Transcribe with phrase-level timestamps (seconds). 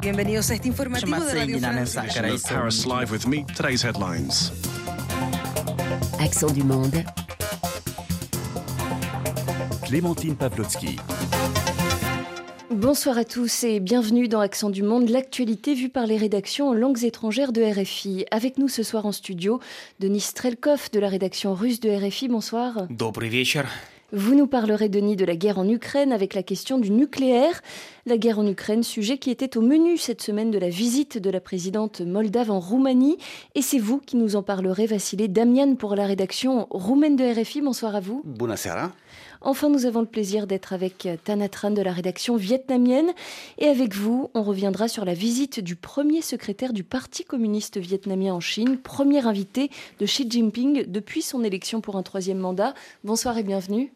[0.00, 1.98] Bienvenidos a este informativo de Radio France.
[2.48, 3.44] Paris Live with me.
[3.56, 4.52] Today's headlines.
[6.20, 7.04] Accent du monde.
[9.84, 10.96] Clémentine Pavlotsky.
[12.70, 16.74] Bonsoir à tous et bienvenue dans Accent du Monde, l'actualité vue par les rédactions en
[16.74, 18.26] langues étrangères de RFI.
[18.30, 19.60] Avec nous ce soir en studio,
[19.98, 22.28] Denis Strelkov de la rédaction russe de RFI.
[22.28, 22.86] Bonsoir.
[22.90, 23.66] Добрый вечер.
[24.13, 27.61] Vous nous parlerez, Denis, de la guerre en Ukraine avec la question du nucléaire.
[28.05, 31.29] La guerre en Ukraine, sujet qui était au menu cette semaine de la visite de
[31.29, 33.17] la présidente moldave en Roumanie.
[33.55, 37.61] Et c'est vous qui nous en parlerez, Vassili Damian, pour la rédaction roumaine de RFI.
[37.61, 38.21] Bonsoir à vous.
[39.43, 43.11] Enfin, nous avons le plaisir d'être avec Tanatran de la rédaction vietnamienne.
[43.57, 48.35] Et avec vous, on reviendra sur la visite du premier secrétaire du Parti communiste vietnamien
[48.35, 52.75] en Chine, premier invité de Xi Jinping depuis son élection pour un troisième mandat.
[53.03, 53.91] Bonsoir et bienvenue.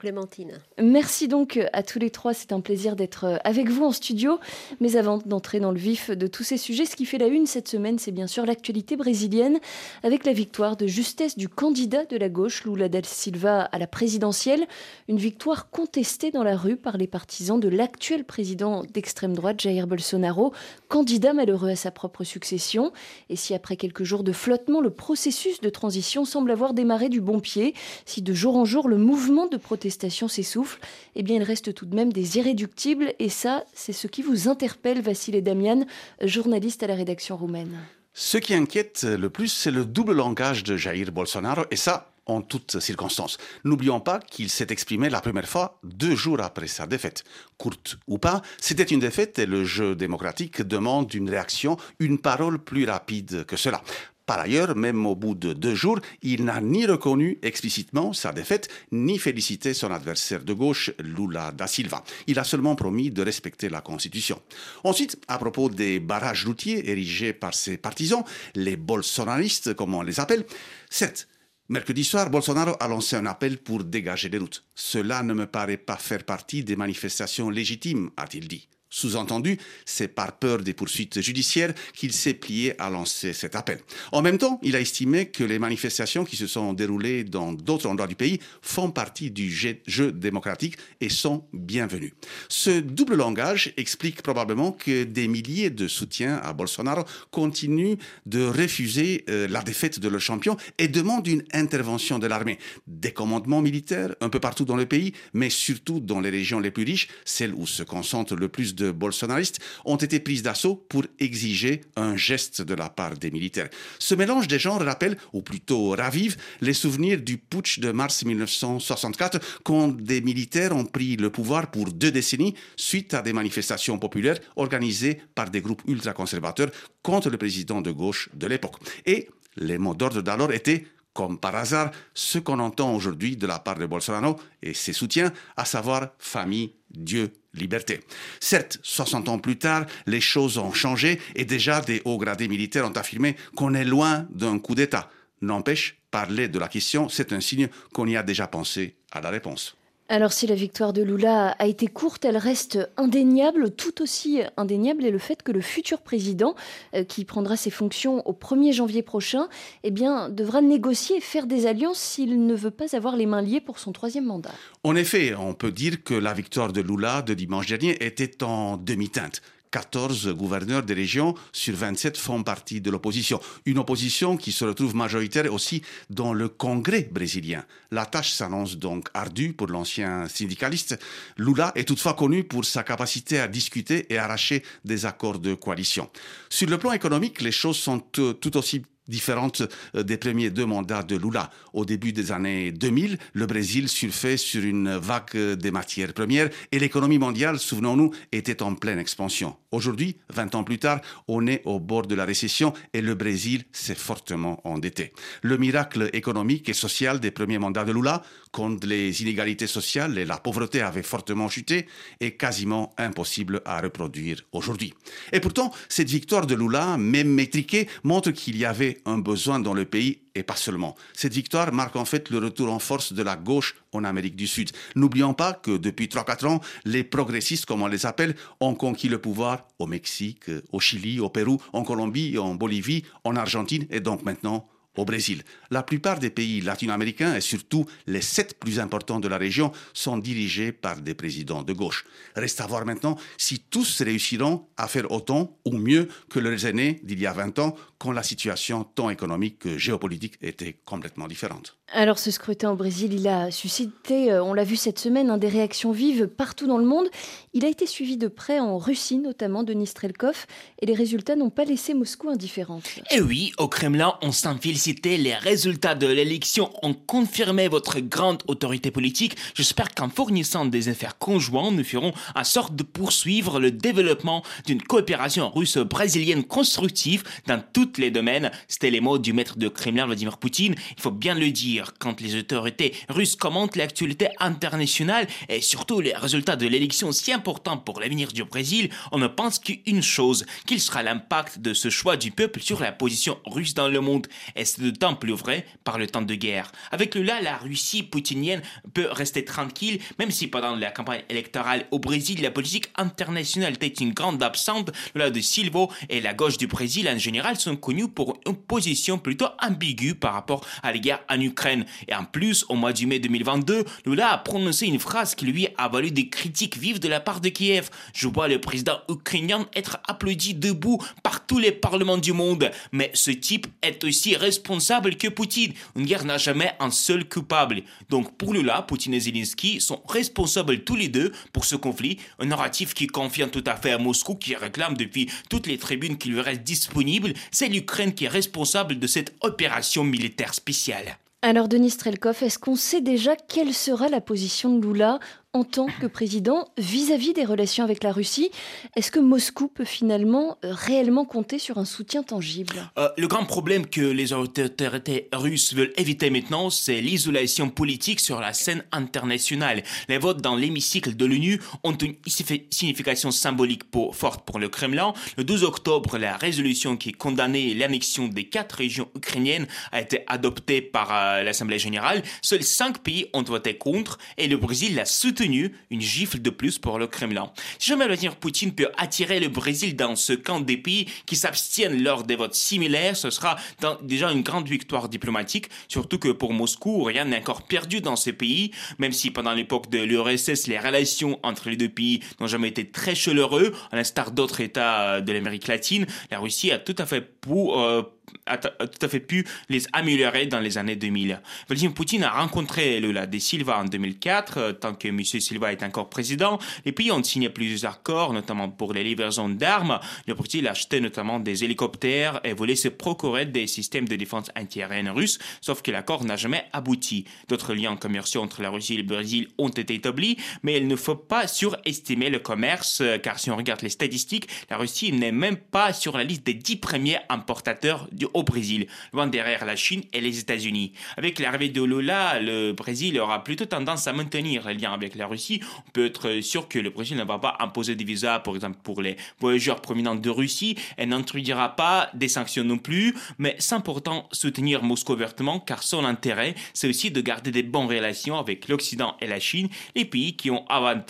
[0.00, 0.60] Clémentine.
[0.82, 2.32] Merci donc à tous les trois.
[2.32, 4.38] C'est un plaisir d'être avec vous en studio.
[4.80, 7.44] Mais avant d'entrer dans le vif de tous ces sujets, ce qui fait la une
[7.44, 9.58] cette semaine, c'est bien sûr l'actualité brésilienne
[10.02, 13.86] avec la victoire de justesse du candidat de la gauche, Lula da Silva, à la
[13.86, 14.66] présidentielle.
[15.08, 19.86] Une victoire contestée dans la rue par les partisans de l'actuel président d'extrême droite, Jair
[19.86, 20.52] Bolsonaro,
[20.88, 22.92] candidat malheureux à sa propre succession.
[23.28, 27.20] Et si après quelques jours de flottement, le processus de transition semble avoir démarré du
[27.20, 30.80] bon pied, si de jour en jour le mouvement de protestation s'essouffle,
[31.14, 33.14] eh bien il reste tout de même des irréductibles.
[33.18, 35.84] Et ça, c'est ce qui vous interpelle, Vassile Damian,
[36.22, 37.78] journaliste à la rédaction roumaine.
[38.12, 42.42] Ce qui inquiète le plus, c'est le double langage de Jair Bolsonaro, et ça, en
[42.42, 43.38] toutes circonstances.
[43.64, 47.24] N'oublions pas qu'il s'est exprimé la première fois deux jours après sa défaite.
[47.56, 52.58] Courte ou pas, c'était une défaite et le jeu démocratique demande une réaction, une parole
[52.58, 53.82] plus rapide que cela.
[54.26, 58.68] Par ailleurs, même au bout de deux jours, il n'a ni reconnu explicitement sa défaite,
[58.90, 62.02] ni félicité son adversaire de gauche, Lula da Silva.
[62.26, 64.42] Il a seulement promis de respecter la Constitution.
[64.82, 68.24] Ensuite, à propos des barrages routiers érigés par ses partisans,
[68.56, 70.44] les bolsonaristes, comme on les appelle,
[70.90, 71.28] certes,
[71.68, 74.64] Mercredi soir, Bolsonaro a lancé un appel pour dégager les routes.
[74.76, 78.68] Cela ne me paraît pas faire partie des manifestations légitimes, a-t-il dit.
[78.96, 83.78] Sous-entendu, c'est par peur des poursuites judiciaires qu'il s'est plié à lancer cet appel.
[84.10, 87.90] En même temps, il a estimé que les manifestations qui se sont déroulées dans d'autres
[87.90, 92.14] endroits du pays font partie du jeu démocratique et sont bienvenues.
[92.48, 99.26] Ce double langage explique probablement que des milliers de soutiens à Bolsonaro continuent de refuser
[99.28, 102.58] euh, la défaite de leur champion et demandent une intervention de l'armée.
[102.86, 106.70] Des commandements militaires un peu partout dans le pays, mais surtout dans les régions les
[106.70, 111.04] plus riches, celles où se concentre le plus de bolsonaristes ont été prises d'assaut pour
[111.18, 113.68] exiger un geste de la part des militaires.
[113.98, 119.40] Ce mélange des genres rappelle, ou plutôt ravive, les souvenirs du putsch de mars 1964
[119.64, 124.38] quand des militaires ont pris le pouvoir pour deux décennies suite à des manifestations populaires
[124.56, 126.70] organisées par des groupes ultra-conservateurs
[127.02, 128.76] contre le président de gauche de l'époque.
[129.04, 133.58] Et les mots d'ordre d'alors étaient comme par hasard, ce qu'on entend aujourd'hui de la
[133.58, 138.00] part de Bolsonaro et ses soutiens, à savoir famille, Dieu, liberté.
[138.38, 142.86] Certes, 60 ans plus tard, les choses ont changé et déjà des hauts gradés militaires
[142.86, 145.10] ont affirmé qu'on est loin d'un coup d'État.
[145.40, 149.30] N'empêche, parler de la question, c'est un signe qu'on y a déjà pensé à la
[149.30, 149.76] réponse.
[150.08, 153.72] Alors si la victoire de Lula a été courte, elle reste indéniable.
[153.72, 156.54] Tout aussi indéniable est le fait que le futur président,
[156.94, 159.48] euh, qui prendra ses fonctions au 1er janvier prochain,
[159.82, 163.60] eh devra négocier et faire des alliances s'il ne veut pas avoir les mains liées
[163.60, 164.52] pour son troisième mandat.
[164.84, 168.76] En effet, on peut dire que la victoire de Lula de dimanche dernier était en
[168.76, 169.42] demi-teinte.
[169.70, 173.40] 14 gouverneurs des régions sur 27 font partie de l'opposition.
[173.64, 177.64] Une opposition qui se retrouve majoritaire aussi dans le Congrès brésilien.
[177.90, 180.98] La tâche s'annonce donc ardue pour l'ancien syndicaliste.
[181.36, 186.10] Lula est toutefois connu pour sa capacité à discuter et arracher des accords de coalition.
[186.48, 189.62] Sur le plan économique, les choses sont tout aussi différentes
[189.94, 191.50] euh, des premiers deux mandats de Lula.
[191.72, 196.78] Au début des années 2000, le Brésil surfait sur une vague des matières premières et
[196.78, 199.56] l'économie mondiale, souvenons-nous, était en pleine expansion.
[199.72, 203.64] Aujourd'hui, 20 ans plus tard, on est au bord de la récession et le Brésil
[203.72, 205.12] s'est fortement endetté.
[205.42, 208.22] Le miracle économique et social des premiers mandats de Lula,
[208.56, 211.86] quand les inégalités sociales et la pauvreté avaient fortement chuté,
[212.20, 214.94] est quasiment impossible à reproduire aujourd'hui.
[215.30, 219.74] Et pourtant, cette victoire de Lula, même métriquée, montre qu'il y avait un besoin dans
[219.74, 220.96] le pays et pas seulement.
[221.12, 224.46] Cette victoire marque en fait le retour en force de la gauche en Amérique du
[224.46, 224.70] Sud.
[224.94, 229.18] N'oublions pas que depuis 3-4 ans, les progressistes, comme on les appelle, ont conquis le
[229.18, 234.24] pouvoir au Mexique, au Chili, au Pérou, en Colombie, en Bolivie, en Argentine et donc
[234.24, 235.42] maintenant au Brésil.
[235.70, 240.18] La plupart des pays latino-américains et surtout les sept plus importants de la région sont
[240.18, 242.04] dirigés par des présidents de gauche.
[242.34, 247.00] Reste à voir maintenant si tous réussiront à faire autant ou mieux que leurs aînés
[247.02, 251.76] d'il y a 20 ans quand la situation tant économique que géopolitique était complètement différente.
[251.92, 255.38] Alors ce scrutin au Brésil, il a suscité, euh, on l'a vu cette semaine, hein,
[255.38, 257.06] des réactions vives partout dans le monde.
[257.54, 260.46] Il a été suivi de près en Russie, notamment de Nistrelkov,
[260.80, 262.88] et les résultats n'ont pas laissé Moscou indifférente.
[262.98, 265.16] Et eh oui, au Kremlin, on s'en félicitait.
[265.16, 269.36] Les résultats de l'élection ont confirmé votre grande autorité politique.
[269.54, 274.82] J'espère qu'en fournissant des affaires conjoints, nous ferons en sorte de poursuivre le développement d'une
[274.82, 278.50] coopération russo-brésilienne constructive dans tous les domaines.
[278.68, 280.74] C'était les mots du maître de Kremlin, Vladimir Poutine.
[280.96, 286.14] Il faut bien le dire quand les autorités russes commentent l'actualité internationale et surtout les
[286.14, 290.80] résultats de l'élection si importants pour l'avenir du Brésil, on ne pense qu'une chose, qu'il
[290.80, 294.26] sera l'impact de ce choix du peuple sur la position russe dans le monde.
[294.54, 296.72] Et c'est d'autant plus vrai par le temps de guerre?
[296.90, 298.62] Avec le là, la Russie poutinienne
[298.94, 303.86] peut rester tranquille, même si pendant la campagne électorale au Brésil, la politique internationale était
[303.88, 304.90] une grande absente.
[305.14, 309.18] Lula de Silva et la gauche du Brésil en général sont connus pour une position
[309.18, 311.84] plutôt ambiguë par rapport à la guerre en Ukraine.
[312.08, 315.68] Et en plus, au mois de mai 2022, Lula a prononcé une phrase qui lui
[315.76, 317.90] a valu des critiques vives de la part de Kiev.
[318.12, 322.70] Je vois le président ukrainien être applaudi debout par tous les parlements du monde.
[322.92, 325.72] Mais ce type est aussi responsable que Poutine.
[325.94, 327.82] Une guerre n'a jamais un seul coupable.
[328.08, 332.18] Donc pour Lula, Poutine et Zelensky sont responsables tous les deux pour ce conflit.
[332.38, 336.16] Un narratif qui confie tout à fait à Moscou, qui réclame depuis toutes les tribunes
[336.16, 337.34] qui lui restent disponibles.
[337.50, 341.18] C'est l'Ukraine qui est responsable de cette opération militaire spéciale.
[341.42, 345.20] Alors Denis Strelkov, est-ce qu'on sait déjà quelle sera la position de Lula
[345.56, 348.50] en tant que président vis-à-vis des relations avec la Russie.
[348.94, 352.90] Est-ce que Moscou peut finalement euh, réellement compter sur un soutien tangible?
[352.98, 358.38] Euh, Le grand problème que les autorités russes veulent éviter maintenant, c'est l'isolation politique sur
[358.38, 359.82] la scène internationale.
[360.10, 365.14] Les votes dans l'hémicycle de l'ONU ont une signification symbolique forte pour le Kremlin.
[365.38, 370.82] Le 12 octobre, la résolution qui condamnait l'annexion des quatre régions ukrainiennes a été adoptée
[370.82, 372.22] par euh, l'Assemblée générale.
[372.42, 376.78] Seuls cinq pays ont voté contre et le Brésil l'a soutenu une gifle de plus
[376.78, 377.50] pour le Kremlin.
[377.78, 382.02] Si jamais Vladimir Poutine peut attirer le Brésil dans ce camp des pays qui s'abstiennent
[382.02, 383.56] lors des votes similaires, ce sera
[384.02, 388.30] déjà une grande victoire diplomatique, surtout que pour Moscou, rien n'est encore perdu dans ce
[388.30, 392.68] pays, même si pendant l'époque de l'URSS, les relations entre les deux pays n'ont jamais
[392.68, 397.06] été très chaleureux, à l'instar d'autres États de l'Amérique latine, la Russie a tout à
[397.06, 398.02] fait pour, euh,
[398.46, 401.40] tout à fait pu les améliorer dans les années 2000.
[401.68, 405.22] Vladimir Poutine a rencontré Lula de Silva en 2004, euh, tant que M.
[405.24, 406.58] Silva est encore président.
[406.84, 409.98] Les pays ont signé plusieurs accords, notamment pour les livraisons d'armes.
[410.26, 414.50] Le Brésil a acheté notamment des hélicoptères et voulait se procurer des systèmes de défense
[414.58, 417.24] antiaérienne russes, sauf que l'accord n'a jamais abouti.
[417.48, 420.96] D'autres liens commerciaux entre la Russie et le Brésil ont été établis, mais il ne
[420.96, 425.32] faut pas surestimer le commerce, euh, car si on regarde les statistiques, la Russie n'est
[425.32, 430.02] même pas sur la liste des dix premiers importateurs au Brésil, loin derrière la Chine
[430.12, 430.92] et les États-Unis.
[431.16, 435.26] Avec l'arrivée de Lula, le Brésil aura plutôt tendance à maintenir les liens avec la
[435.26, 435.60] Russie.
[435.88, 438.78] On peut être sûr que le Brésil ne va pas imposer des visas, par exemple,
[438.82, 443.74] pour les voyageurs provenant de Russie et n'introduira pas des sanctions non plus, mais c'est
[443.74, 448.68] important soutenir Moscou ouvertement car son intérêt, c'est aussi de garder des bonnes relations avec
[448.68, 450.64] l'Occident et la Chine, les pays qui ont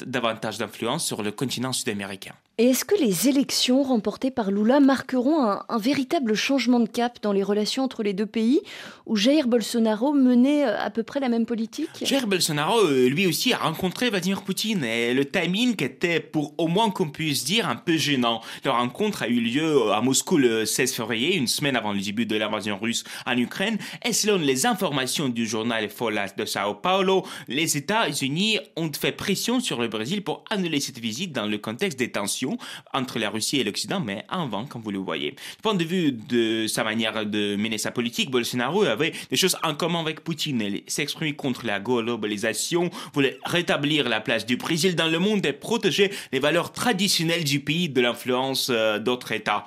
[0.07, 2.35] davantage d'influence sur le continent sud-américain.
[2.59, 7.33] Et est-ce que les élections remportées par Lula marqueront un, véritable changement de cap dans
[7.33, 8.63] les relations entre les deux pays,
[9.05, 11.91] où Jair Bolsonaro menait euh, à peu près la même politique?
[12.03, 16.67] Jair Bolsonaro, euh, lui aussi, a rencontré Vladimir Poutine, et le timing était, pour au
[16.67, 18.41] moins qu'on puisse dire, un peu gênant.
[18.65, 22.01] Leur rencontre a eu lieu euh, à Moscou le 16 février, une semaine avant le
[22.01, 26.73] début de l'invasion russe en Ukraine, et selon les informations du journal Folas de Sao
[26.73, 31.59] Paulo, les États-Unis ont fait pression sur le Brésil pour annuler cette visite dans le
[31.59, 32.46] contexte des tensions
[32.93, 35.33] entre la Russie et l'Occident, mais avant, comme vous le voyez.
[35.33, 39.57] Du point de vue de sa manière de mener sa politique, Bolsonaro avait des choses
[39.63, 40.61] en commun avec Poutine.
[40.61, 45.53] Il s'exprimait contre la globalisation, voulait rétablir la place du Brésil dans le monde et
[45.53, 49.67] protéger les valeurs traditionnelles du pays de l'influence euh, d'autres États.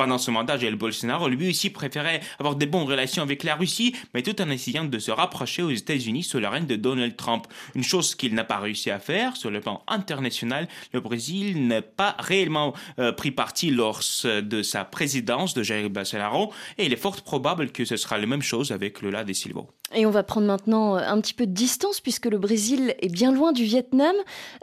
[0.00, 3.94] Pendant ce mandat, Jair Bolsonaro, lui aussi, préférait avoir des bonnes relations avec la Russie,
[4.14, 7.46] mais tout en essayant de se rapprocher aux États-Unis sous la règne de Donald Trump.
[7.74, 10.68] Une chose qu'il n'a pas réussi à faire sur le plan international.
[10.94, 16.50] Le Brésil n'a pas réellement euh, pris parti lors de sa présidence de Jair Bolsonaro,
[16.78, 19.66] et il est fort probable que ce sera la même chose avec Lula de Silva.
[19.94, 23.12] Et on va prendre maintenant euh, un petit peu de distance puisque le Brésil est
[23.12, 24.14] bien loin du Vietnam.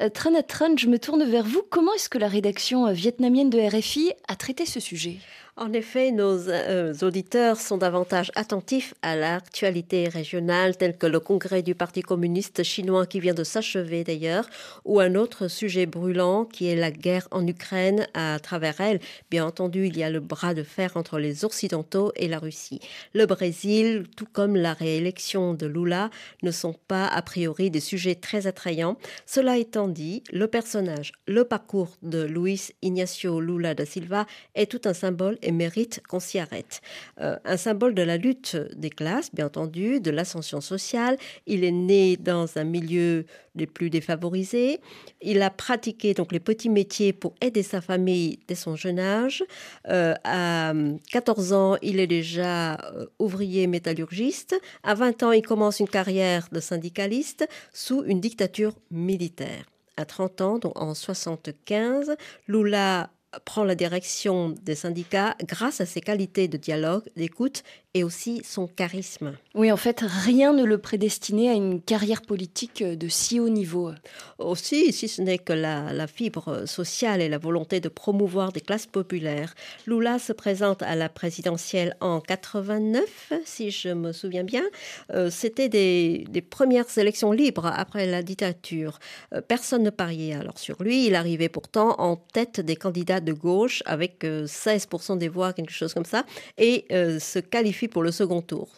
[0.01, 1.63] Euh, Tran Tran, je me tourne vers vous.
[1.69, 5.17] Comment est-ce que la rédaction vietnamienne de RFI a traité ce sujet?
[5.57, 11.63] En effet, nos euh, auditeurs sont davantage attentifs à l'actualité régionale, telle que le congrès
[11.63, 14.47] du Parti communiste chinois qui vient de s'achever d'ailleurs,
[14.85, 18.07] ou un autre sujet brûlant qui est la guerre en Ukraine.
[18.13, 18.99] À travers elle,
[19.31, 22.79] bien entendu, il y a le bras de fer entre les Occidentaux et la Russie.
[23.13, 26.11] Le Brésil, tout comme la réélection de Lula,
[26.43, 28.97] ne sont pas a priori des sujets très attrayants.
[29.25, 34.81] Cela étant dit, le personnage, le parcours de Luis Ignacio Lula da Silva est tout
[34.85, 36.81] un symbole et mérite qu'on s'y arrête.
[37.21, 41.17] Euh, un symbole de la lutte des classes, bien entendu, de l'ascension sociale.
[41.45, 43.25] Il est né dans un milieu
[43.55, 44.81] des plus défavorisés.
[45.21, 49.43] Il a pratiqué donc les petits métiers pour aider sa famille dès son jeune âge.
[49.87, 50.73] Euh, à
[51.11, 54.59] 14 ans, il est déjà euh, ouvrier métallurgiste.
[54.83, 59.63] À 20 ans, il commence une carrière de syndicaliste sous une dictature militaire
[59.97, 62.15] à 30 ans, donc en 75,
[62.47, 63.09] Lula
[63.45, 67.63] prend la direction des syndicats grâce à ses qualités de dialogue, d'écoute
[67.97, 69.33] et aussi son charisme.
[69.55, 73.91] Oui, en fait, rien ne le prédestinait à une carrière politique de si haut niveau.
[74.37, 78.85] Aussi, si ce n'est que la, fibre sociale et la volonté de promouvoir des classes
[78.85, 79.55] populaires.
[79.87, 84.63] Lula se présente à la présidentielle en 89, si je me souviens bien.
[85.11, 88.99] Euh, c'était des, premières élections libres après la dictature.
[89.33, 91.07] Euh, personne ne pariait alors sur lui.
[91.07, 95.73] Il arrivait pourtant en tête des candidats de gauche avec 16% euh, des voix, quelque
[95.73, 96.25] chose comme ça,
[96.59, 98.69] et se qualifie pour le second tour.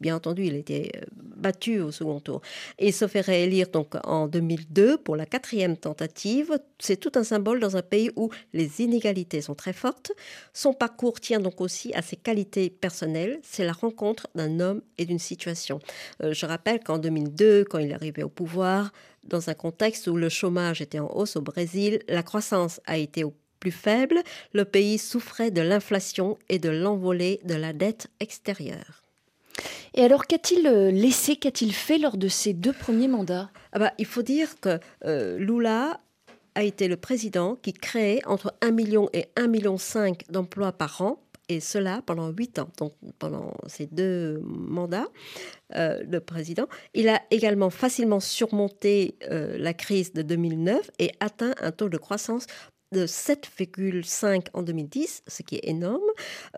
[0.00, 2.40] bien entendu, il été euh, battu au second tour.
[2.78, 6.58] Et il se fait réélire donc en 2002 pour la quatrième tentative.
[6.78, 10.12] C'est tout un symbole dans un pays où les inégalités sont très fortes.
[10.52, 13.38] Son parcours tient donc aussi à ses qualités personnelles.
[13.42, 15.78] C'est la rencontre d'un homme et d'une situation.
[16.22, 18.92] Euh, je rappelle qu'en 2002, quand il est arrivé au pouvoir,
[19.24, 23.24] dans un contexte où le chômage était en hausse au Brésil, la croissance a été
[23.24, 24.22] au plus faible,
[24.52, 29.02] le pays souffrait de l'inflation et de l'envolée de la dette extérieure.
[29.94, 33.50] Et alors, qu'a-t-il euh, laissé, qu'a-t-il fait lors de ses deux premiers mandats?
[33.72, 36.00] Ah bah, Il faut dire que euh, Lula
[36.54, 39.76] a été le président qui créait entre 1 million et 1,5 million
[40.28, 45.06] d'emplois par an, et cela pendant huit ans, donc pendant ces deux mandats
[45.74, 46.66] euh, de président.
[46.92, 52.46] Il a également facilement surmonté la crise de 2009 et atteint un taux de croissance
[52.92, 56.00] de 7,5 en 2010, ce qui est énorme.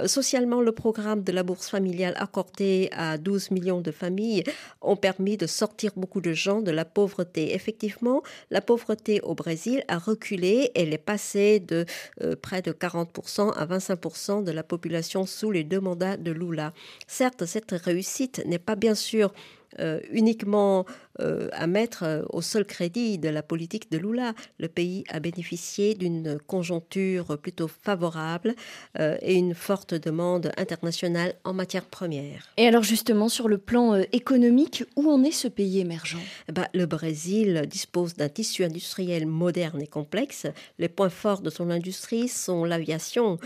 [0.00, 4.44] Euh, socialement, le programme de la bourse familiale accordé à 12 millions de familles
[4.82, 7.54] ont permis de sortir beaucoup de gens de la pauvreté.
[7.54, 10.70] Effectivement, la pauvreté au Brésil a reculé.
[10.74, 11.86] Elle est passée de
[12.22, 16.72] euh, près de 40% à 25% de la population sous les deux mandats de Lula.
[17.06, 19.32] Certes, cette réussite n'est pas bien sûr
[19.80, 20.86] euh, uniquement
[21.20, 24.34] euh, à mettre euh, au seul crédit de la politique de Lula.
[24.60, 28.54] Le pays a bénéficié d'une conjoncture plutôt favorable
[29.00, 32.48] euh, et une forte demande internationale en matière première.
[32.56, 36.18] Et alors justement, sur le plan économique, où en est ce pays émergent?
[36.48, 40.46] Eh ben, Le Brésil dispose d'un tissu industriel moderne et complexe.
[40.78, 43.38] Les points forts de son industrie sont l'aviation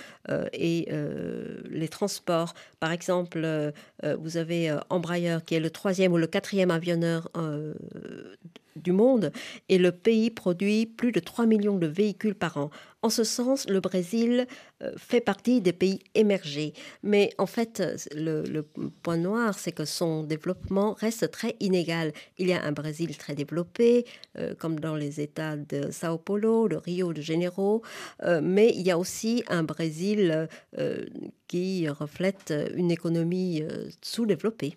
[0.53, 0.89] et
[1.71, 2.55] les transports.
[2.81, 7.31] Par exemple, vous avez Embraer qui est le troisième ou le quatrième avionneur
[7.63, 8.37] euh,
[8.77, 9.33] du monde
[9.69, 12.71] et le pays produit plus de 3 millions de véhicules par an.
[13.03, 14.47] En ce sens, le Brésil
[14.83, 16.73] euh, fait partie des pays émergés.
[17.03, 17.83] Mais en fait,
[18.15, 18.63] le,
[19.03, 22.13] point noir, c'est que son développement reste très inégal.
[22.39, 24.07] Il y a un Brésil très développé,
[24.39, 27.83] euh, comme dans les États de Sao Paulo, de Rio de Janeiro,
[28.43, 30.49] mais il y a aussi un Brésil
[31.49, 33.63] qui reflète une économie
[34.01, 34.77] sous-développée.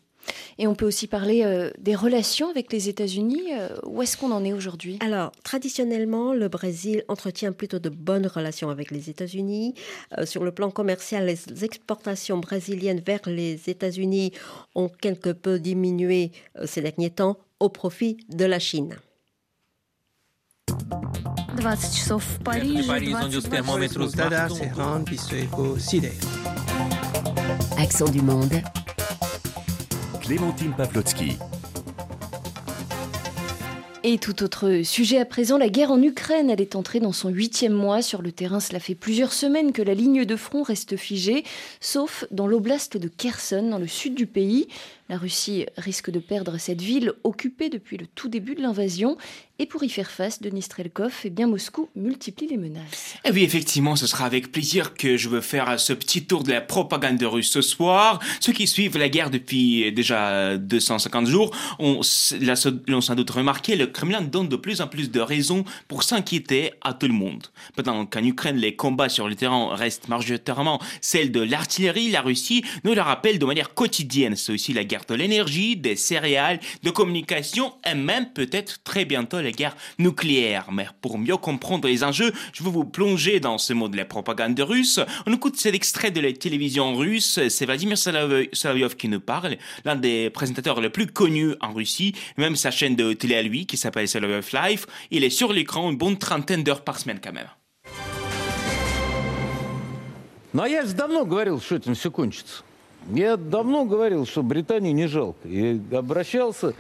[0.58, 3.54] Et on peut aussi parler euh, des relations avec les États-Unis.
[3.54, 4.98] Euh, où est-ce qu'on en est aujourd'hui?
[5.02, 9.74] Alors, traditionnellement, le Brésil entretient plutôt de bonnes relations avec les États-Unis.
[10.18, 14.32] Euh, sur le plan commercial, les exportations brésiliennes vers les États-Unis
[14.76, 16.32] ont quelque peu diminué
[16.66, 18.96] ces derniers temps au profit de la Chine.
[27.78, 28.62] Accent du monde
[30.26, 31.38] Clémentine Pavlotsky.
[34.04, 36.50] Et tout autre sujet à présent, la guerre en Ukraine.
[36.50, 38.60] Elle est entrée dans son huitième mois sur le terrain.
[38.60, 41.44] Cela fait plusieurs semaines que la ligne de front reste figée,
[41.80, 44.68] sauf dans l'oblast de Kherson, dans le sud du pays.
[45.08, 49.18] La Russie risque de perdre cette ville occupée depuis le tout début de l'invasion.
[49.60, 53.16] Et pour y faire face, Denis Strelkov, eh bien Moscou multiplie les menaces.
[53.24, 56.52] Eh oui, effectivement, ce sera avec plaisir que je veux faire ce petit tour de
[56.52, 58.20] la propagande russe ce soir.
[58.40, 62.02] Ceux qui suivent la guerre depuis déjà 250 jours ont,
[62.88, 66.72] l'ont sans doute remarqué, le Kremlin donne de plus en plus de raisons pour s'inquiéter
[66.82, 67.46] à tout le monde.
[67.76, 72.66] Pendant qu'en Ukraine, les combats sur le terrain restent majoritairement celles de l'artillerie, la Russie
[72.84, 74.36] nous le rappelle de manière quotidienne.
[74.36, 79.41] C'est aussi la guerre de l'énergie, des céréales, de communication et même peut-être très bientôt
[79.41, 80.71] la guerre nucléaire.
[80.73, 84.05] Mais pour mieux comprendre les enjeux, je veux vous plonger dans ce mot de la
[84.05, 85.01] propagande russe.
[85.27, 87.41] On écoute cet extrait de la télévision russe.
[87.49, 92.15] C'est Vladimir Solovyov qui nous parle, l'un des présentateurs les plus connus en Russie.
[92.37, 95.91] Même sa chaîne de télé à lui, qui s'appelle Solovyov Life, il est sur l'écran
[95.91, 97.49] une bonne trentaine d'heures par semaine quand même.
[100.53, 102.65] Ну а я же давно говорил, что этим все кончится.
[103.08, 105.48] Я давно говорил, что Британию не жалко.
[105.48, 106.74] И обращался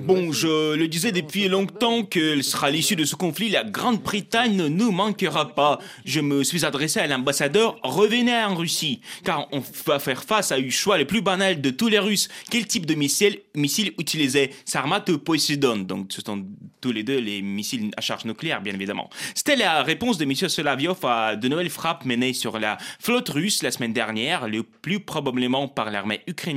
[0.00, 4.66] Bon, je le disais depuis longtemps que sera l'issue de ce conflit, la Grande-Bretagne ne
[4.66, 5.78] nous manquera pas.
[6.04, 10.56] Je me suis adressé à l'ambassadeur, revenez en Russie, car on va faire face à
[10.56, 12.28] un choix le plus banal de tous les Russes.
[12.50, 14.50] Quel type de missile, missile utiliser?
[14.64, 16.44] Sarmat ou Poseidon Donc, ce sont
[16.80, 19.08] tous les deux les missiles à charge nucléaire, bien évidemment.
[19.34, 20.34] C'était la réponse de M.
[20.34, 25.00] Solaviov à de nouvelles frappes menées sur la flotte russe la semaine dernière, le plus
[25.00, 26.55] probablement par l'armée ukrainienne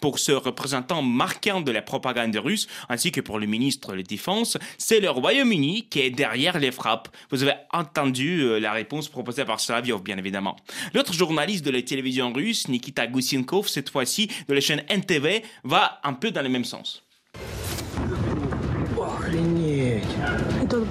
[0.00, 4.02] pour ce représentant marquant de la propagande russe, ainsi que pour le ministre de la
[4.02, 7.08] Défense, c'est le Royaume-Uni qui est derrière les frappes.
[7.30, 10.56] Vous avez entendu euh, la réponse proposée par Slaviov, bien évidemment.
[10.94, 16.00] L'autre journaliste de la télévision russe, Nikita Gusinkov, cette fois-ci de la chaîne NTV, va
[16.04, 17.02] un peu dans le même sens.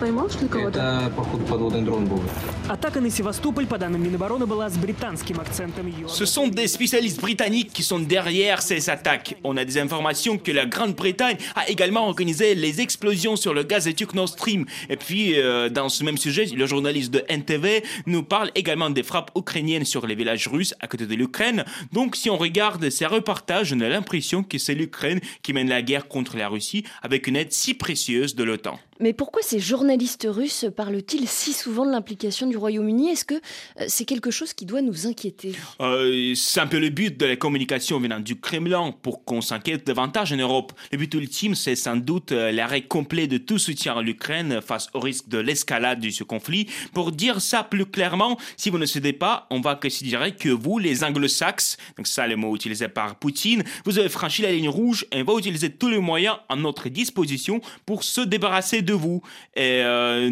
[0.01, 0.79] поймал, что ли, кого-то?
[0.79, 2.23] Это, походу, подводный дрон был.
[2.69, 5.87] Атака на Севастополь, по данным Минобороны, была с британским акцентом.
[6.09, 9.37] Ce sont des spécialistes britanniques qui sont derrière ces attaques.
[9.45, 13.87] On a des informations que la Grande-Bretagne a également organisé les explosions sur le gaz
[13.87, 14.65] éthique Nord Stream.
[14.89, 19.03] Et puis, euh, dans ce même sujet, le journaliste de NTV nous parle également des
[19.03, 21.65] frappes ukrainiennes sur les villages russes à côté de l'Ukraine.
[21.93, 25.83] Donc, si on regarde ces reportages, on a l'impression que c'est l'Ukraine qui mène la
[25.83, 28.79] guerre contre la Russie avec une aide si précieuse de l'OTAN.
[29.02, 33.10] Mais pourquoi ces journalistes russes parlent-ils si souvent de l'implication du Royaume-Uni?
[33.10, 35.54] Est-ce que euh, c'est quelque chose qui doit nous inquiéter?
[35.82, 39.88] Euh, C'est un peu le but de la communication venant du Kremlin pour qu'on s'inquiète
[39.88, 40.74] davantage en Europe.
[40.92, 44.88] Le but ultime, c'est sans doute euh, l'arrêt complet de tout soutien à l'Ukraine face
[44.94, 46.68] au risque de l'escalade de ce conflit.
[46.94, 50.78] Pour dire ça plus clairement, si vous ne cédez pas, on va considérer que vous,
[50.78, 55.08] les anglo-saxes, donc ça le mot utilisé par Poutine, vous avez franchi la ligne rouge
[55.12, 59.22] et on va utiliser tous les moyens à notre disposition pour se débarrasser de vous.
[59.56, 60.32] Et euh,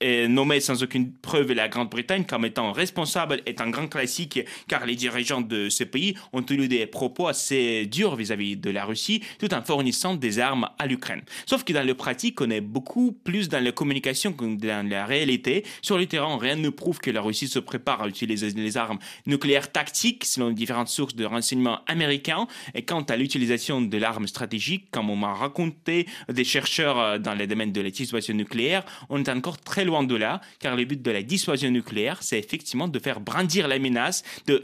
[0.00, 4.86] est nommé sans aucune preuve la Grande-Bretagne comme étant responsable est un grand classique car
[4.86, 9.22] les dirigeants de ce pays ont tenu des propos assez durs vis-à-vis de la Russie
[9.38, 11.22] tout en fournissant des armes à l'Ukraine.
[11.46, 15.06] Sauf que dans le pratique, on est beaucoup plus dans la communication que dans la
[15.06, 15.64] réalité.
[15.82, 18.98] Sur le terrain, rien ne prouve que la Russie se prépare à utiliser les armes
[19.26, 22.46] nucléaires tactiques selon différentes sources de renseignements américains.
[22.74, 27.46] Et quant à l'utilisation de l'arme stratégique, comme on m'a raconté des chercheurs dans le
[27.46, 31.10] domaine de la dissuasion nucléaire, on encore très loin de là, car le but de
[31.10, 34.62] la dissuasion nucléaire, c'est effectivement de faire brandir la menace, de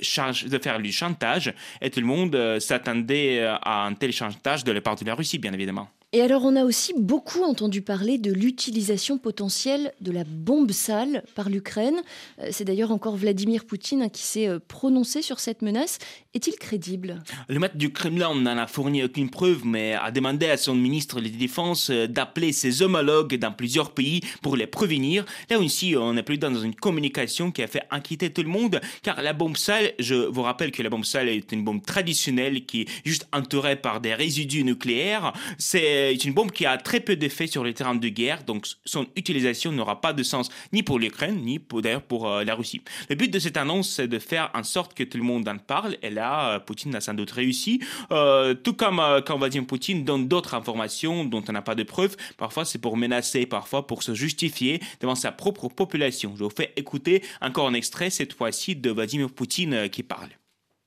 [0.63, 4.73] faire du chantage, et tout le monde euh, s'attendait euh, à un tel chantage de
[4.73, 5.89] la part de la Russie, bien évidemment.
[6.15, 11.25] Et alors, on a aussi beaucoup entendu parler de l'utilisation potentielle de la bombe sale
[11.35, 12.03] par l'Ukraine.
[12.39, 15.99] Euh, c'est d'ailleurs encore Vladimir Poutine hein, qui s'est euh, prononcé sur cette menace.
[16.35, 17.23] Est-il crédible?
[17.49, 21.19] Le maître du Kremlin n'en a fourni aucune preuve, mais a demandé à son ministre
[21.19, 25.25] de Défense euh, d'appeler ses homologues dans plusieurs pays pour les prévenir.
[25.49, 28.83] Là aussi, on est plus dans une communication qui a fait inquiéter tout le monde,
[29.03, 32.67] car la bombe sale, je vous rappelle que la bombe sale est une bombe traditionnelle
[32.67, 35.33] qui est juste entourée par des résidus nucléaires.
[35.57, 38.66] C'est c'est une bombe qui a très peu d'effet sur les terrains de guerre, donc
[38.84, 42.82] son utilisation n'aura pas de sens ni pour l'Ukraine, ni d'ailleurs pour euh, la Russie.
[43.10, 45.60] Le but de cette annonce, c'est de faire en sorte que tout le monde en
[45.60, 47.80] parle, et là, euh, Poutine a sans doute réussi,
[48.12, 52.16] euh, tout comme quand Vladimir Poutine donne d'autres informations dont on n'a pas de preuves,
[52.38, 56.34] parfois c'est pour menacer, parfois pour se justifier devant sa propre population.
[56.38, 60.30] Je vous fais écouter encore un extrait, cette fois-ci de Vladimir Poutine qui parle.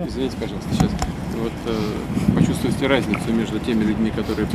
[0.00, 0.90] Извините, пожалуйста, сейчас
[1.37, 1.92] вот э,
[2.35, 4.46] почувствуйте разницу между теми людьми, которые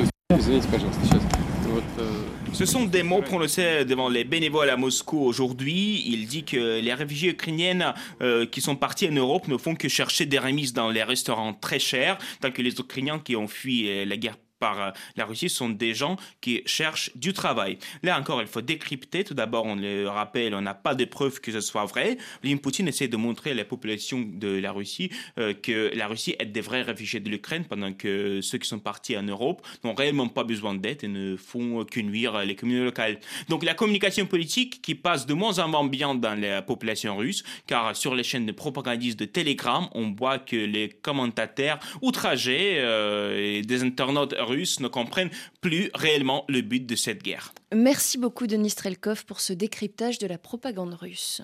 [2.53, 6.05] ce sont des mots prononcés devant les bénévoles à Moscou aujourd'hui.
[6.07, 9.89] Il dit que les réfugiés ukrainiennes euh, qui sont partis en Europe ne font que
[9.89, 13.89] chercher des remises dans les restaurants très chers, tant que les Ukrainiens qui ont fui
[13.89, 17.79] euh, la guerre par la Russie sont des gens qui cherchent du travail.
[18.03, 19.25] Là encore, il faut décrypter.
[19.25, 22.19] Tout d'abord, on le rappelle, on n'a pas de preuves que ce soit vrai.
[22.43, 26.53] Vladimir Poutine essaie de montrer à la population de la Russie que la Russie aide
[26.53, 30.29] des vrais réfugiés de l'Ukraine pendant que ceux qui sont partis en Europe n'ont réellement
[30.29, 33.21] pas besoin d'aide et ne font que nuire les communautés locales.
[33.49, 37.43] Donc la communication politique qui passe de moins en moins bien dans la population russe,
[37.67, 43.59] car sur les chaînes de propagandistes de Telegram, on voit que les commentateurs outragés euh,
[43.59, 47.55] et des internautes russes ne comprennent plus réellement le but de cette guerre.
[47.75, 51.43] Merci beaucoup Denis Strelkov pour ce décryptage de la propagande russe.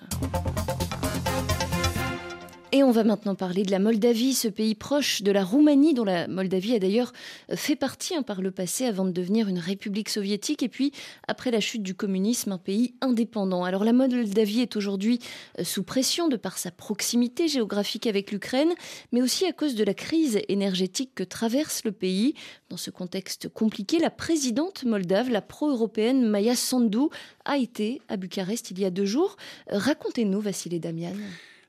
[2.77, 6.03] Et on va maintenant parler de la Moldavie, ce pays proche de la Roumanie, dont
[6.03, 7.11] la Moldavie a d'ailleurs
[7.55, 10.91] fait partie hein, par le passé avant de devenir une république soviétique, et puis
[11.27, 13.63] après la chute du communisme, un pays indépendant.
[13.63, 15.17] Alors la Moldavie est aujourd'hui
[15.57, 18.75] euh, sous pression de par sa proximité géographique avec l'Ukraine,
[19.11, 22.35] mais aussi à cause de la crise énergétique que traverse le pays.
[22.69, 27.07] Dans ce contexte compliqué, la présidente moldave, la pro-européenne Maya Sandu,
[27.43, 29.35] a été à Bucarest il y a deux jours.
[29.67, 31.15] Racontez-nous, Vassili Damian.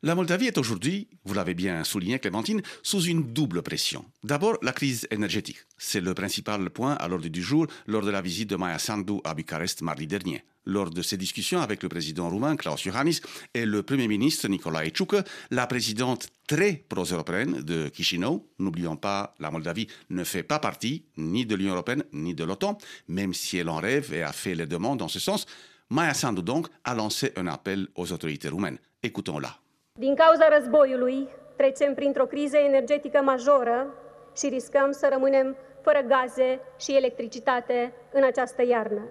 [0.05, 4.05] La Moldavie est aujourd'hui, vous l'avez bien souligné Clémentine, sous une double pression.
[4.23, 5.59] D'abord, la crise énergétique.
[5.77, 9.15] C'est le principal point à l'ordre du jour lors de la visite de Maya Sandu
[9.25, 10.45] à Bucarest mardi dernier.
[10.67, 13.21] Lors de ces discussions avec le président roumain Klaus Iohannis
[13.55, 19.51] et le premier ministre Nicolae Ciucă, la présidente très pro-européenne de Chisinau, n'oublions pas, la
[19.51, 23.69] Moldavie ne fait pas partie ni de l'Union européenne ni de l'OTAN, même si elle
[23.69, 25.45] en rêve et a fait les demandes dans ce sens,
[25.91, 28.79] Maya Sandu donc a lancé un appel aux autorités roumaines.
[29.03, 29.59] Écoutons-la.
[29.99, 33.95] Din cauza războiului, trecem printr-o criză energetică majoră
[34.37, 39.09] și riscăm să rămânem fără gaze și electricitate în această iarnă.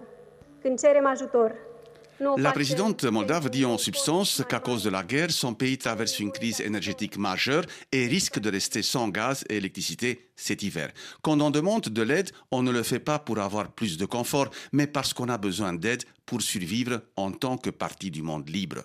[0.62, 1.54] Când cerem ajutor,
[2.36, 6.30] La présidente moldave dit en substance qu'à cause de la guerre, son pays traverse une
[6.30, 10.90] crise énergétique majeure et risque de rester sans gaz et électricité cet hiver.
[11.20, 14.50] Quand on demande de l'aide, on ne le fait pas pour avoir plus de confort,
[14.72, 18.84] mais parce qu'on a besoin d'aide pour survivre en tant que partie du monde libre.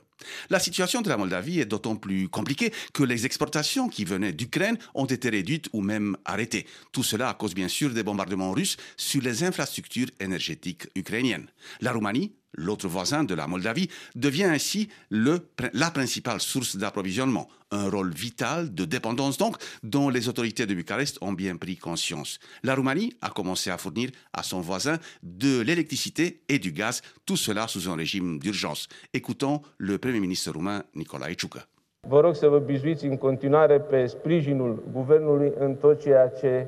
[0.50, 4.78] La situation de la Moldavie est d'autant plus compliquée que les exportations qui venaient d'Ukraine
[4.94, 6.66] ont été réduites ou même arrêtées.
[6.92, 11.48] Tout cela à cause bien sûr des bombardements russes sur les infrastructures énergétiques ukrainiennes.
[11.82, 17.50] La Roumanie l'autre voisin de la Moldavie, devient ainsi la principale source d'approvisionnement.
[17.74, 22.38] Un rôle vital de dépendance donc dont les autorités de Bucarest ont bien pris conscience.
[22.62, 27.36] La Roumanie a commencé à fournir à son voisin de l'électricité et du gaz, tout
[27.36, 28.88] cela sous un régime d'urgence.
[29.12, 31.68] Écoutons le Premier ministre roumain Nicolae Ciucă.
[32.08, 36.68] Vă rog să vă bizuiți în continuare pe sprijinul guvernului în tot ceea ce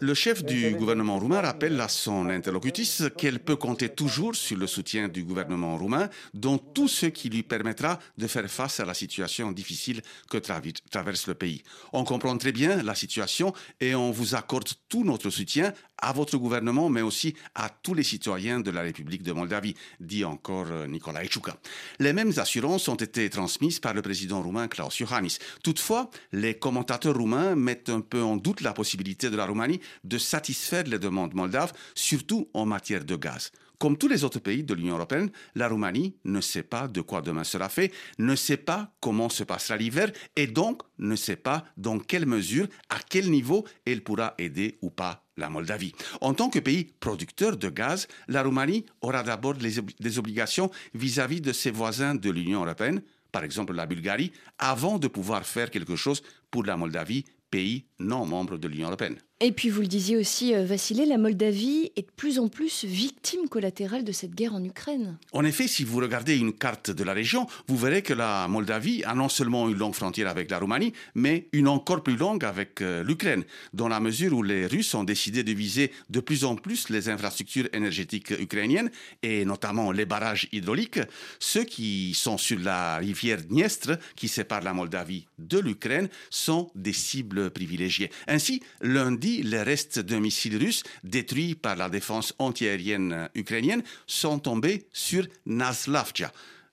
[0.00, 4.66] Le chef du gouvernement roumain rappelle à son interlocutrice qu'elle peut compter toujours sur le
[4.66, 8.94] soutien du gouvernement roumain dans tout ce qui lui permettra de faire face à la
[8.94, 11.62] situation difficile que traverse le pays.
[11.92, 16.36] On comprend très bien la situation et on vous accorde tout notre soutien à votre
[16.36, 20.86] gouvernement, mais aussi à tous les citoyens de la République de Moldavie, dit encore euh,
[20.86, 21.52] Nicolae Ciucă.
[21.98, 25.23] Les mêmes assurances ont été transmises par le président roumain Klaus Iohannis.
[25.62, 30.18] Toutefois, les commentateurs roumains mettent un peu en doute la possibilité de la Roumanie de
[30.18, 33.50] satisfaire les demandes moldaves, surtout en matière de gaz.
[33.78, 37.22] Comme tous les autres pays de l'Union européenne, la Roumanie ne sait pas de quoi
[37.22, 41.64] demain sera fait, ne sait pas comment se passera l'hiver et donc ne sait pas
[41.76, 45.92] dans quelle mesure, à quel niveau elle pourra aider ou pas la Moldavie.
[46.20, 51.52] En tant que pays producteur de gaz, la Roumanie aura d'abord des obligations vis-à-vis de
[51.52, 53.02] ses voisins de l'Union européenne,
[53.34, 58.24] par exemple la Bulgarie, avant de pouvoir faire quelque chose pour la Moldavie, pays non
[58.26, 59.18] membre de l'Union européenne.
[59.40, 62.84] Et puis vous le disiez aussi, euh, Vassilé, la Moldavie est de plus en plus
[62.84, 65.18] victime collatérale de cette guerre en Ukraine.
[65.32, 69.02] En effet, si vous regardez une carte de la région, vous verrez que la Moldavie
[69.02, 72.80] a non seulement une longue frontière avec la Roumanie, mais une encore plus longue avec
[72.80, 73.42] euh, l'Ukraine,
[73.72, 77.08] dans la mesure où les Russes ont décidé de viser de plus en plus les
[77.08, 78.90] infrastructures énergétiques ukrainiennes,
[79.24, 81.00] et notamment les barrages hydrauliques,
[81.40, 86.92] ceux qui sont sur la rivière Dniestre, qui sépare la Moldavie de l'Ukraine, sont des
[86.92, 88.10] cibles privilégiées.
[88.28, 94.86] Ainsi, lundi, les restes d'un missile russe détruit par la défense antiaérienne ukrainienne sont tombés
[94.92, 96.30] sur Naslavcha,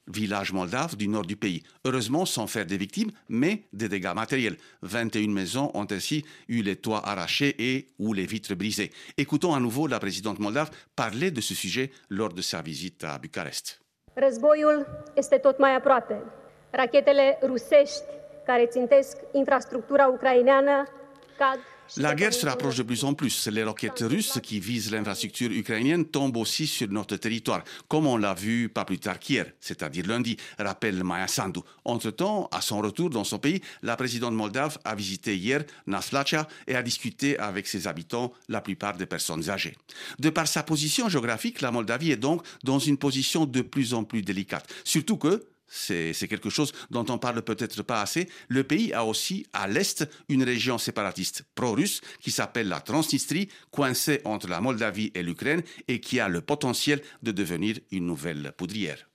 [0.08, 1.64] village moldave du nord du pays.
[1.86, 4.58] Heureusement, sans faire des victimes, mais des dégâts matériels.
[4.82, 8.92] 21 maisons ont ainsi eu les toits arrachés et ou les vitres brisées.
[9.18, 13.18] Écoutons à nouveau la présidente moldave parler de ce sujet lors de sa visite à
[13.18, 13.80] Bucarest.
[14.14, 14.86] Războiul
[15.16, 16.16] este tot mai aproape.
[16.72, 18.04] Rachetele rusești
[21.98, 23.48] La guerre se rapproche de plus en plus.
[23.48, 28.34] Les roquettes russes qui visent l'infrastructure ukrainienne tombent aussi sur notre territoire, comme on l'a
[28.34, 31.60] vu pas plus tard qu'hier, c'est-à-dire lundi, rappelle Maya Sandu.
[31.84, 36.76] Entre-temps, à son retour dans son pays, la présidente moldave a visité hier Naslacha et
[36.76, 39.76] a discuté avec ses habitants, la plupart des personnes âgées.
[40.20, 44.06] De par sa position géographique, la Moldavie est donc dans une position de plus en
[44.06, 44.72] plus délicate.
[44.86, 48.30] Surtout que, c'est quelque chose dont on parle peut-être pas assez.
[48.50, 54.22] Le pays a aussi à l'est une région séparatiste pro-russe qui s'appelle la Transnistrie, coincée
[54.26, 59.08] entre la Moldavie et l'Ukraine et qui a le potentiel de devenir une nouvelle poudrière.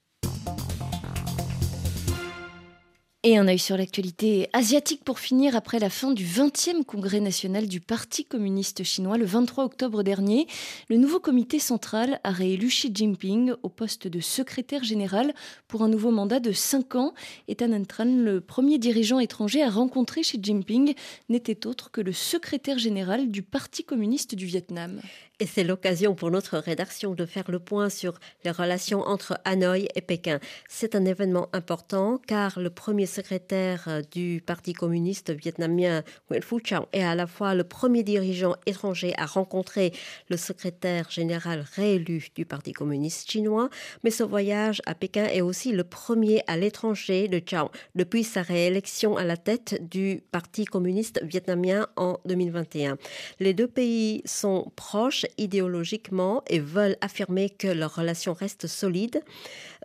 [3.29, 7.67] Et un œil sur l'actualité asiatique pour finir après la fin du 20e congrès national
[7.67, 10.47] du Parti communiste chinois le 23 octobre dernier.
[10.89, 15.35] Le nouveau comité central a réélu Xi Jinping au poste de secrétaire général
[15.67, 17.15] pour un nouveau mandat de 5 ans.
[17.49, 20.95] Et Tan Tran, le premier dirigeant étranger à rencontrer Xi Jinping,
[21.29, 25.01] n'était autre que le secrétaire général du Parti communiste du Vietnam.
[25.39, 29.87] Et c'est l'occasion pour notre rédaction de faire le point sur les relations entre Hanoï
[29.95, 30.41] et Pékin.
[30.67, 36.57] C'est un événement important car le premier secrétaire euh, du Parti communiste vietnamien, Nguyen Phu
[36.63, 39.93] Trong, est à la fois le premier dirigeant étranger à rencontrer
[40.29, 43.71] le secrétaire général réélu du Parti communiste chinois.
[44.05, 48.43] Mais ce voyage à Pékin est aussi le premier à l'étranger de Chang depuis sa
[48.43, 52.99] réélection à la tête du Parti communiste vietnamien en 2021.
[53.41, 59.23] Les deux pays sont proches idéologiquement et veulent affirmer que leur relation reste solide.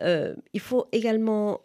[0.02, 1.60] Euh, il faut également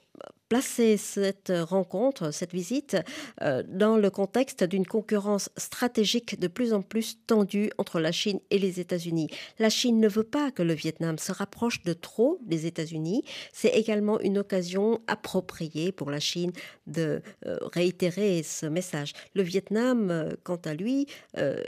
[0.50, 2.98] placer cette rencontre, cette visite,
[3.42, 8.40] euh, dans le contexte d'une concurrence stratégique de plus en plus tendue entre la Chine
[8.50, 9.30] et les États-Unis.
[9.60, 13.24] La Chine ne veut pas que le Vietnam se rapproche de trop des États-Unis.
[13.54, 16.52] C'est également une occasion appropriée pour la Chine
[16.86, 19.14] de euh, réitérer ce message.
[19.36, 21.08] Le Vietnam, quant à lui,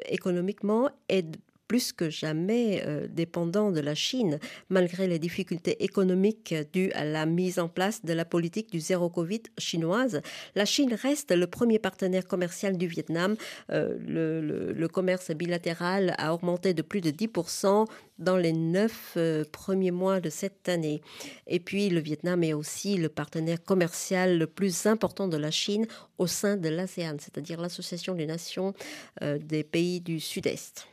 [0.07, 1.25] économiquement, est
[1.69, 7.27] plus que jamais euh, dépendant de la Chine, malgré les difficultés économiques dues à la
[7.27, 10.21] mise en place de la politique du zéro Covid chinoise.
[10.55, 13.35] La Chine reste le premier partenaire commercial du Vietnam.
[13.71, 17.85] Euh, le, commerce bilatéral a augmenté de plus de 10%
[18.17, 21.01] dans les neuf euh, premiers mois de cette année.
[21.45, 25.85] Et puis, le Vietnam est aussi le partenaire commercial le plus important de la Chine
[26.17, 28.73] au sein de l'ASEAN, c'est-à-dire l'Association des nations
[29.21, 30.87] des pays du Sud-Est.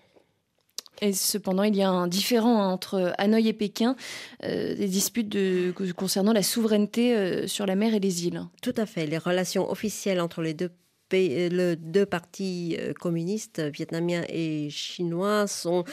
[1.02, 3.96] Et cependant, il y a un différent entre Hanoï et Pékin,
[4.44, 5.36] euh, des disputes
[5.94, 8.42] concernant la souveraineté euh, sur la mer et les îles.
[8.62, 9.06] Tout à fait.
[9.06, 10.70] Les relations officielles entre les deux
[11.12, 15.84] les deux partis euh, communistes, vietnamiens et chinois, sont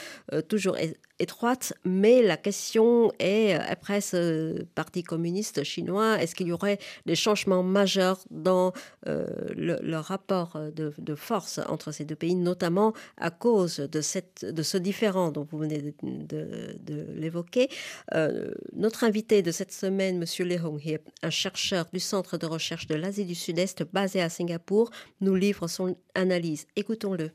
[0.48, 0.76] toujours
[1.18, 7.14] étroite, mais la question est, après ce Parti communiste chinois, est-ce qu'il y aurait des
[7.14, 8.72] changements majeurs dans
[9.06, 15.30] euh, le, rapport de, force entre ces deux pays, notamment à cause de, ce différent
[15.30, 17.68] dont vous venez de, l'évoquer?
[18.14, 20.46] Euh, notre invité de cette semaine, M.
[20.46, 24.28] Lee Hong Hiep, un chercheur du Centre de recherche de l'Asie du Sud-Est basé à
[24.28, 24.90] Singapour,
[25.20, 26.66] nous livre son analyse.
[26.76, 27.30] Écoutons-le.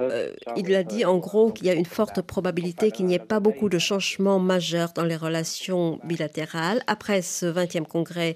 [0.00, 3.18] Euh, il a dit en gros qu'il y a une forte probabilité qu'il n'y ait
[3.20, 6.82] pas beaucoup de changements majeurs dans les relations bilatérales.
[6.86, 8.34] Après ce 20e congrès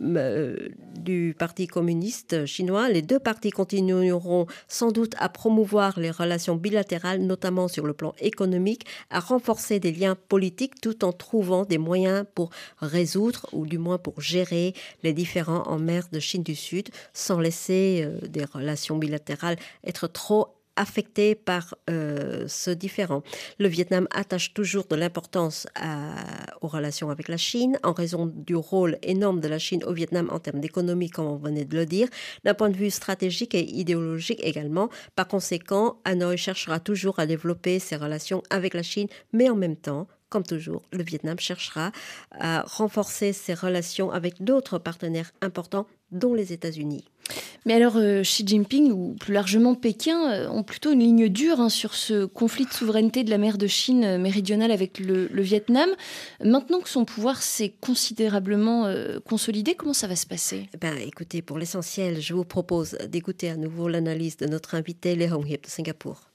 [0.00, 6.56] euh, du Parti communiste chinois, les deux partis continueront sans doute à promouvoir les relations
[6.56, 11.78] bilatérales, notamment sur le plan économique, à renforcer des liens politiques tout en trouvant des
[11.78, 16.54] moyens pour résoudre ou du moins pour gérer les différends en mer de Chine du
[16.54, 19.47] Sud sans laisser euh, des relations bilatérales
[19.84, 23.22] être trop affectées par euh, ce différent.
[23.58, 25.66] Le Vietnam attache toujours de l'importance
[26.60, 30.28] aux relations avec la Chine en raison du rôle énorme de la Chine au Vietnam
[30.30, 32.08] en termes d'économie, comme on venait de le dire,
[32.44, 34.88] d'un point de vue stratégique et idéologique également.
[35.16, 39.76] Par conséquent, Hanoï cherchera toujours à développer ses relations avec la Chine, mais en même
[39.76, 41.90] temps, comme toujours, le Vietnam cherchera
[42.32, 47.04] à renforcer ses relations avec d'autres partenaires importants, dont les États-Unis.
[47.66, 51.60] Mais alors, euh, Xi Jinping, ou plus largement Pékin, euh, ont plutôt une ligne dure
[51.60, 55.28] hein, sur ce conflit de souveraineté de la mer de Chine euh, méridionale avec le,
[55.34, 55.90] Vietnam.
[56.42, 58.92] Maintenant que son pouvoir s'est considérablement
[59.24, 60.68] consolidé, comment ça va se passer?
[60.80, 65.30] Ben, Écoutez, pour l'essentiel, je vous propose d'écouter à nouveau l'analyse de notre invité, Lee
[65.32, 66.28] Hong Hiep de Singapour.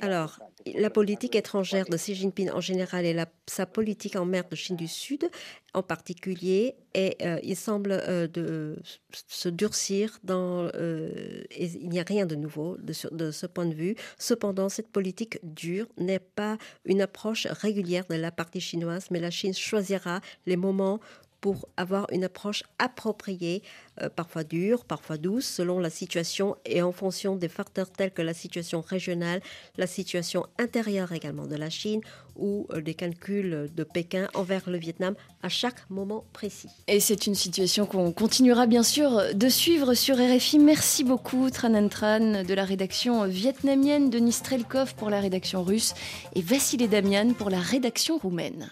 [0.00, 0.38] Alors,
[0.74, 4.76] la politique étrangère de Xi Jinping en général et sa politique en mer de Chine
[4.76, 5.28] du Sud
[5.74, 8.76] en particulier, et euh, il semble euh, de,
[9.26, 10.70] se durcir dans.
[10.74, 13.96] Euh, et il n'y a rien de nouveau de, de, ce point de vue.
[14.16, 19.30] Cependant, cette politique dure n'est pas une approche régulière de la partie chinoise, mais la
[19.30, 21.00] Chine choisira les moments
[21.44, 23.62] pour avoir une approche appropriée,
[24.00, 28.22] euh, parfois dure, parfois douce, selon la situation et en fonction des facteurs tels que
[28.22, 29.42] la situation régionale,
[29.76, 32.00] la situation intérieure également de la Chine
[32.36, 36.70] ou euh, des calculs de Pékin envers le Vietnam à chaque moment précis.
[36.86, 40.58] Et c'est une situation qu'on continuera bien sûr de suivre sur RFI.
[40.58, 45.92] Merci beaucoup Tran Tran de la rédaction vietnamienne, Denis Strelkov pour la rédaction russe
[46.34, 48.70] et Vassile Damian pour la rédaction roumaine.